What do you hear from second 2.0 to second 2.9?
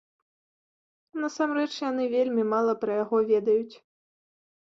вельмі мала